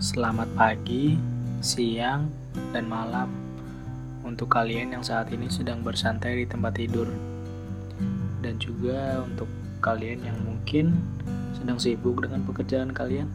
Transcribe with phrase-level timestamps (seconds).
[0.00, 1.20] Selamat pagi,
[1.60, 2.32] siang,
[2.72, 3.28] dan malam
[4.24, 7.04] untuk kalian yang saat ini sedang bersantai di tempat tidur,
[8.40, 9.44] dan juga untuk
[9.84, 10.96] kalian yang mungkin
[11.52, 13.28] sedang sibuk dengan pekerjaan kalian.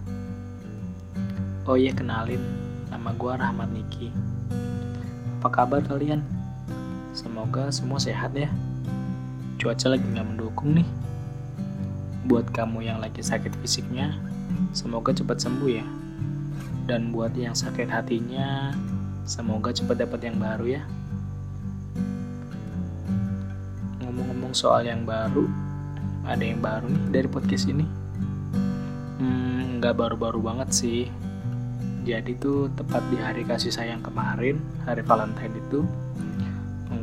[1.69, 2.41] Oh iya, kenalin,
[2.89, 4.09] nama gue Rahmat Niki.
[5.37, 6.25] Apa kabar kalian?
[7.13, 8.49] Semoga semua sehat ya.
[9.61, 10.89] Cuaca lagi nggak mendukung nih.
[12.25, 14.17] Buat kamu yang lagi sakit fisiknya,
[14.73, 15.85] semoga cepat sembuh ya.
[16.85, 18.69] Dan buat yang sakit hatinya,
[19.25, 20.81] semoga cepat dapat yang baru ya.
[24.05, 25.49] Ngomong-ngomong soal yang baru,
[26.29, 27.85] ada yang baru nih dari podcast ini.
[29.17, 31.01] Hmm, nggak baru-baru banget sih.
[32.05, 35.81] Jadi tuh tepat di hari kasih sayang kemarin, hari Valentine itu,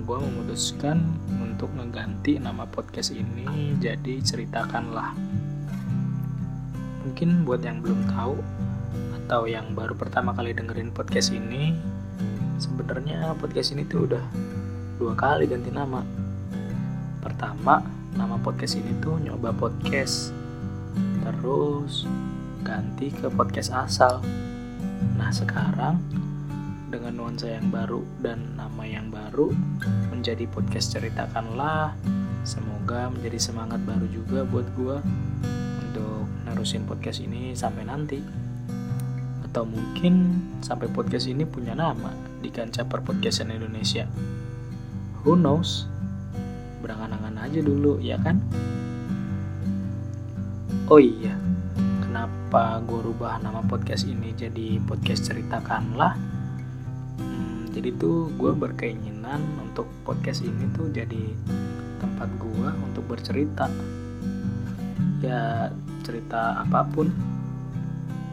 [0.03, 0.99] gue memutuskan
[1.41, 5.15] untuk mengganti nama podcast ini jadi ceritakanlah.
[7.07, 8.37] Mungkin buat yang belum tahu,
[9.33, 11.73] atau yang baru pertama kali dengerin podcast ini,
[12.61, 14.21] sebenarnya podcast ini tuh udah
[15.01, 16.05] dua kali ganti nama.
[17.25, 17.81] Pertama,
[18.13, 20.37] nama podcast ini tuh nyoba podcast.
[21.25, 22.05] Terus
[22.61, 24.21] ganti ke podcast asal.
[25.17, 25.97] Nah, sekarang
[26.93, 29.49] dengan nuansa yang baru dan nama yang baru
[30.13, 31.97] menjadi podcast ceritakanlah.
[32.45, 35.01] Semoga menjadi semangat baru juga buat gue
[35.89, 38.52] untuk nerusin podcast ini sampai nanti
[39.53, 42.09] atau mungkin sampai podcast ini punya nama
[42.41, 44.09] di kancah perpodcastan Indonesia.
[45.21, 45.85] Who knows?
[46.81, 48.41] Berangan-angan aja dulu, ya kan?
[50.89, 51.37] Oh iya,
[52.01, 56.17] kenapa gue rubah nama podcast ini jadi podcast ceritakanlah?
[57.21, 61.29] Hmm, jadi tuh gue berkeinginan untuk podcast ini tuh jadi
[62.01, 63.69] tempat gue untuk bercerita.
[65.21, 65.69] Ya
[66.09, 67.32] cerita apa pun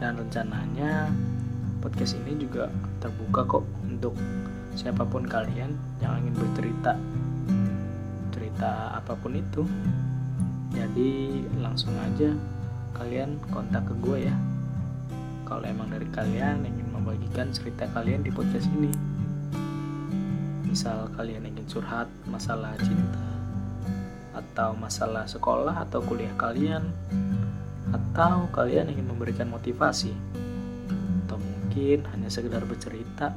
[0.00, 1.12] dan rencananya
[1.84, 2.72] podcast ini juga
[3.04, 4.16] terbuka kok untuk
[4.72, 6.96] siapa pun kalian yang ingin bercerita.
[8.32, 9.62] Cerita apa pun itu.
[10.72, 12.32] Jadi langsung aja
[12.96, 14.36] kalian kontak ke gue ya.
[15.44, 18.88] Kalau emang dari kalian ingin membagikan cerita kalian di podcast ini.
[20.64, 23.20] Misal kalian ingin curhat masalah cinta
[24.30, 26.88] atau masalah sekolah atau kuliah kalian
[27.90, 30.14] atau kalian ingin memberikan motivasi?
[31.26, 33.34] Atau mungkin hanya sekedar bercerita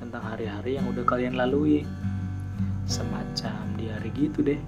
[0.00, 1.84] tentang hari-hari yang udah kalian lalui?
[2.88, 4.60] Semacam di hari gitu deh.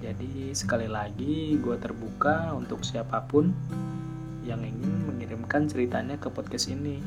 [0.00, 3.52] Jadi sekali lagi gue terbuka untuk siapa pun
[4.42, 6.98] yang ingin mengirimkan ceritanya ke podcast ini.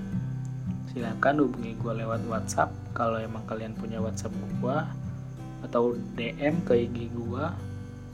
[0.93, 4.77] Silahkan hubungi gue lewat WhatsApp kalau emang kalian punya WhatsApp gue
[5.65, 7.45] atau DM ke IG gue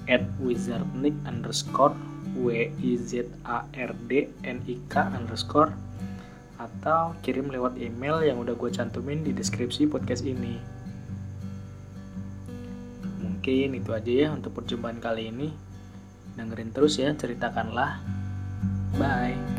[0.08, 1.94] at wizardnik underscore
[2.40, 5.76] w i z a r d n i k underscore
[6.60, 10.60] atau kirim lewat email yang udah gue cantumin di deskripsi podcast ini.
[13.24, 15.52] Mungkin itu aja ya untuk perjumpaan kali ini.
[16.36, 18.04] Dengerin terus ya ceritakanlah.
[19.00, 19.59] Bye